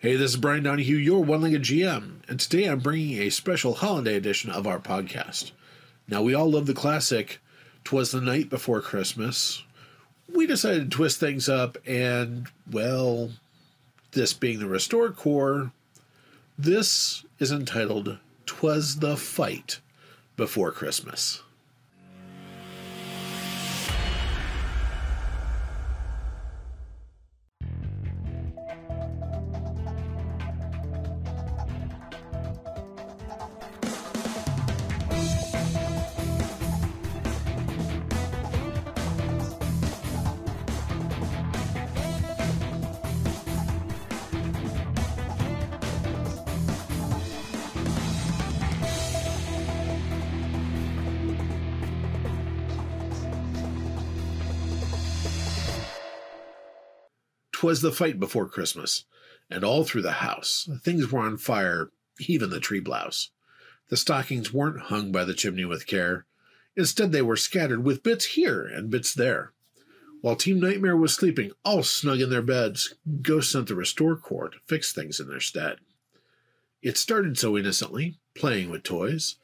[0.00, 3.74] Hey, this is Brian Donahue, your one legged GM, and today I'm bringing a special
[3.74, 5.50] holiday edition of our podcast.
[6.08, 7.38] Now, we all love the classic
[7.84, 9.62] Twas the Night Before Christmas.
[10.34, 13.32] We decided to twist things up, and, well,
[14.12, 15.70] this being the Restore Corps,
[16.58, 19.80] this is entitled Twas the Fight
[20.34, 21.42] Before Christmas.
[57.60, 59.04] Twas the fight before Christmas,
[59.50, 63.32] and all through the house things were on fire, even the tree blouse.
[63.90, 66.24] The stockings weren't hung by the chimney with care.
[66.74, 69.52] Instead, they were scattered with bits here and bits there.
[70.22, 74.48] While Team Nightmare was sleeping, all snug in their beds, Ghost sent the Restore Corps
[74.48, 75.80] to fix things in their stead.
[76.80, 79.36] It started so innocently, playing with toys.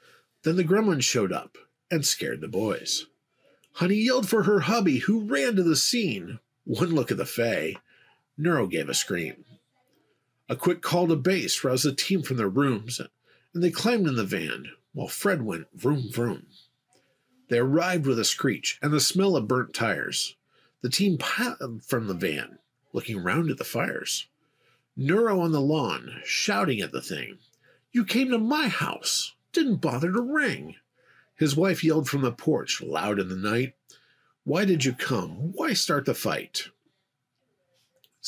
[0.42, 1.58] Then the gremlins showed up
[1.90, 3.08] and scared the boys.
[3.72, 6.38] Honey yelled for her hubby, who ran to the scene.
[6.64, 7.74] One look at the Fae,
[8.38, 9.44] Neuro gave a scream.
[10.48, 13.00] A quick call to base roused the team from their rooms,
[13.54, 16.46] and they climbed in the van while Fred went vroom vroom.
[17.48, 20.36] They arrived with a screech and the smell of burnt tires.
[20.82, 22.58] The team piled from the van,
[22.92, 24.26] looking round at the fires.
[24.96, 27.38] Neuro on the lawn, shouting at the thing.
[27.92, 30.76] You came to my house, didn't bother to ring.
[31.34, 33.74] His wife yelled from the porch, loud in the night.
[34.44, 35.52] Why did you come?
[35.52, 36.68] Why start the fight?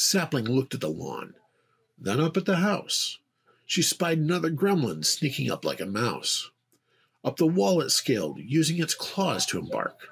[0.00, 1.34] Sapling looked at the lawn,
[1.98, 3.18] then up at the house.
[3.66, 6.52] She spied another gremlin sneaking up like a mouse.
[7.24, 10.06] Up the wall it scaled, using its claws to embark.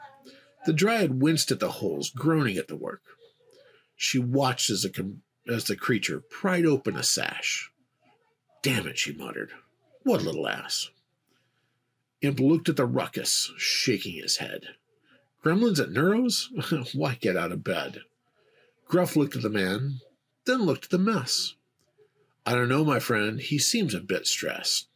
[0.65, 3.03] The dryad winced at the holes, groaning at the work.
[3.95, 5.15] She watched as, the,
[5.47, 7.71] as the creature pried open a sash.
[8.63, 9.53] Damn it, she muttered.
[10.03, 10.91] What a little ass.
[12.23, 14.65] Imp looked at the ruckus, shaking his head.
[15.45, 16.51] Gremlins at Neuro's?
[16.93, 18.01] Why get out of bed?
[18.89, 20.01] Gruff looked at the man,
[20.45, 21.55] then looked at the mess.
[22.45, 23.41] I don't know, my friend.
[23.41, 24.87] He seems a bit stressed.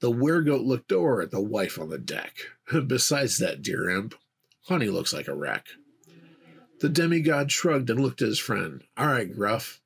[0.00, 2.36] The weregoat looked over at the wife on the deck.
[2.86, 4.14] Besides that, dear imp,
[4.64, 5.68] Honey looks like a wreck.
[6.80, 8.82] The demigod shrugged and looked at his friend.
[8.98, 9.80] All right, Gruff,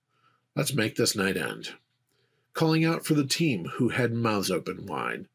[0.57, 1.75] let's make this night end.
[2.55, 5.27] Calling out for the team, who had mouths open wide,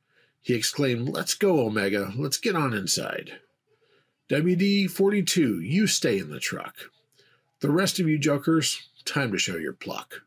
[0.41, 2.11] he exclaimed, Let's go, Omega.
[2.17, 3.39] Let's get on inside.
[4.29, 6.75] WD 42, you stay in the truck.
[7.63, 10.23] The rest of you jokers, time to show your pluck.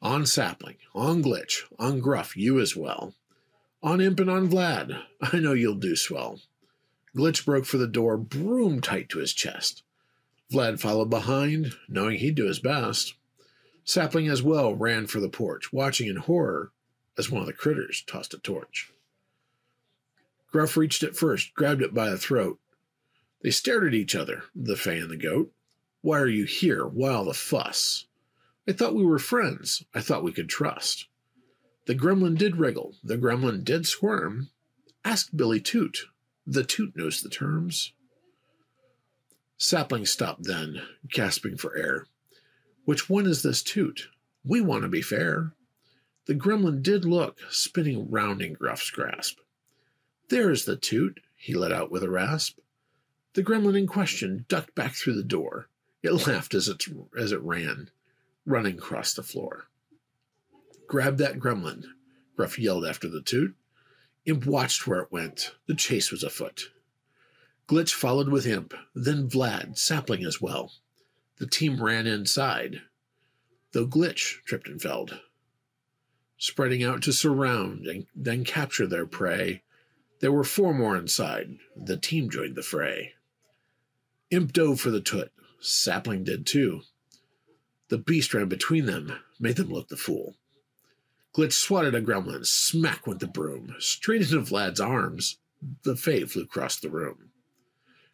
[0.00, 3.16] On Sapling, on Glitch, on Gruff, you as well.
[3.82, 6.38] On Imp and on Vlad, I know you'll do swell.
[7.16, 9.82] Glitch broke for the door, broom tight to his chest.
[10.52, 13.14] Vlad followed behind, knowing he'd do his best.
[13.82, 16.70] Sapling as well ran for the porch, watching in horror
[17.18, 18.92] as one of the critters tossed a torch.
[20.52, 22.60] Gruff reached it first, grabbed it by the throat.
[23.42, 25.50] They stared at each other, the Fae and the goat.
[26.02, 26.86] Why are you here?
[26.86, 28.06] Why all the fuss?
[28.68, 29.84] I thought we were friends.
[29.94, 31.06] I thought we could trust.
[31.86, 32.96] The gremlin did wriggle.
[33.02, 34.50] The gremlin did squirm.
[35.04, 36.06] Ask Billy Toot.
[36.46, 37.92] The Toot knows the terms.
[39.56, 42.06] Sapling stopped then, gasping for air.
[42.84, 44.08] Which one is this Toot?
[44.44, 45.52] We want to be fair.
[46.26, 49.38] The gremlin did look, spinning round in Gruff's grasp.
[50.28, 52.58] There's the Toot, he let out with a rasp.
[53.34, 55.68] The gremlin in question ducked back through the door.
[56.06, 56.84] It laughed as it,
[57.18, 57.90] as it ran,
[58.44, 59.66] running across the floor.
[60.86, 61.84] Grab that gremlin,
[62.36, 63.56] Gruff yelled after the toot.
[64.24, 65.56] Imp watched where it went.
[65.66, 66.70] The chase was afoot.
[67.66, 70.70] Glitch followed with Imp, then Vlad, Sapling as well.
[71.38, 72.82] The team ran inside,
[73.72, 75.08] though Glitch tripped and fell,
[76.38, 79.64] spreading out to surround and then capture their prey.
[80.20, 81.58] There were four more inside.
[81.74, 83.14] The team joined the fray.
[84.30, 86.82] Imp dove for the toot, Sapling did too.
[87.88, 90.36] The beast ran between them, made them look the fool.
[91.34, 95.38] Glitch swatted a gremlin, smack went the broom, straight into Vlad's arms.
[95.82, 97.30] The Fae flew across the room.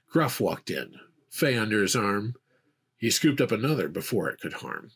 [0.09, 0.97] Gruff walked in,
[1.31, 2.35] Fae under his arm.
[2.99, 4.91] He scooped up another before it could harm.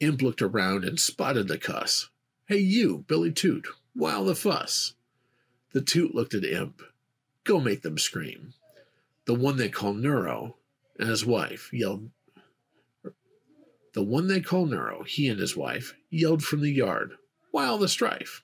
[0.00, 2.08] Imp looked around and spotted the cuss.
[2.46, 4.94] Hey, you, Billy Toot, why all the fuss?
[5.72, 6.82] The Toot looked at Imp.
[7.44, 8.54] Go make them scream.
[9.26, 10.56] The one they call Neuro
[10.98, 12.10] and his wife yelled
[13.94, 17.14] The one they call Nero, he and his wife, yelled from the yard,
[17.50, 18.42] While the strife!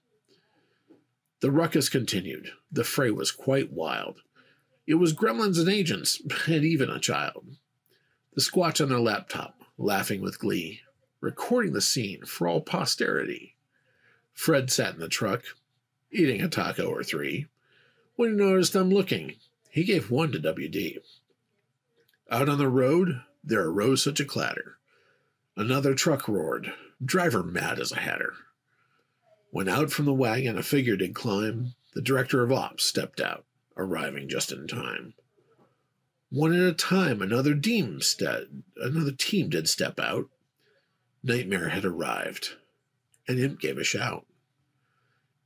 [1.41, 2.53] The ruckus continued.
[2.71, 4.21] The fray was quite wild.
[4.87, 7.57] It was gremlins and agents, and even a child.
[8.35, 10.81] The squats on their laptop, laughing with glee,
[11.21, 13.57] recording the scene for all posterity.
[14.35, 15.43] Fred sat in the truck,
[16.11, 17.47] eating a taco or three.
[18.17, 19.37] When he noticed them looking,
[19.71, 20.99] he gave one to WD.
[22.31, 24.79] Out on the road, there arose such a clatter.
[25.57, 26.73] Another truck roared,
[27.05, 28.35] driver mad as a hatter.
[29.51, 33.45] When out from the wagon a figure did climb, the director of ops stepped out,
[33.77, 35.15] arriving just in time.
[36.29, 40.29] One at a time, another team, st- another team did step out.
[41.25, 42.55] Nightmare had arrived,
[43.27, 44.25] and Imp gave a shout.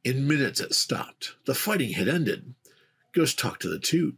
[0.04, 1.36] In minutes it stopped.
[1.46, 2.54] The fighting had ended.
[3.12, 4.16] Ghost talked to the two,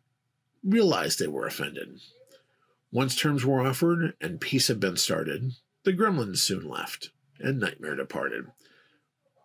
[0.65, 2.01] realized they were offended.
[2.93, 5.53] Once terms were offered and peace had been started,
[5.85, 8.47] the gremlins soon left, and Nightmare departed.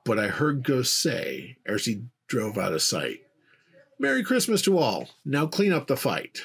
[0.06, 3.22] But I heard Ghost say, as he drove out of sight,
[4.02, 5.10] Merry Christmas to all.
[5.24, 6.42] Now clean up the fight.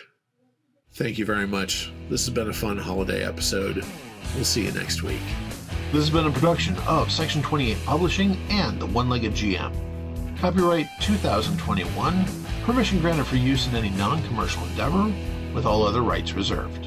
[0.92, 1.90] Thank you very much.
[2.10, 3.82] This has been a fun holiday episode.
[4.34, 5.22] We'll see you next week.
[5.90, 9.72] This has been a production of Section 28 Publishing and the One Legged GM.
[10.38, 12.24] Copyright 2021.
[12.64, 15.10] Permission granted for use in any non commercial endeavor,
[15.54, 16.85] with all other rights reserved.